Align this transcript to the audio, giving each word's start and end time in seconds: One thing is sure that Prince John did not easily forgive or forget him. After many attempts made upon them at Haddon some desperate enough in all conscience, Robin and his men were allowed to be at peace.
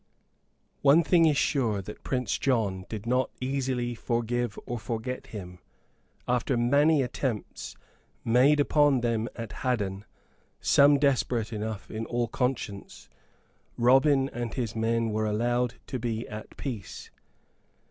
One 0.81 1.03
thing 1.03 1.27
is 1.27 1.37
sure 1.37 1.79
that 1.83 2.03
Prince 2.03 2.39
John 2.39 2.87
did 2.89 3.05
not 3.05 3.29
easily 3.39 3.93
forgive 3.93 4.57
or 4.65 4.79
forget 4.79 5.27
him. 5.27 5.59
After 6.27 6.57
many 6.57 7.03
attempts 7.03 7.75
made 8.25 8.59
upon 8.59 9.01
them 9.01 9.29
at 9.35 9.51
Haddon 9.61 10.05
some 10.59 10.97
desperate 10.97 11.53
enough 11.53 11.91
in 11.91 12.07
all 12.07 12.27
conscience, 12.27 13.09
Robin 13.77 14.27
and 14.29 14.55
his 14.55 14.75
men 14.75 15.11
were 15.11 15.27
allowed 15.27 15.75
to 15.85 15.99
be 15.99 16.27
at 16.27 16.57
peace. 16.57 17.11